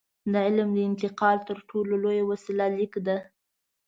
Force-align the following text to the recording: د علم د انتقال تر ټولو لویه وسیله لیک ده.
د 0.31 0.33
علم 0.47 0.69
د 0.75 0.79
انتقال 0.89 1.37
تر 1.49 1.57
ټولو 1.69 1.93
لویه 2.03 2.23
وسیله 2.31 2.65
لیک 2.77 2.93
ده. 3.07 3.17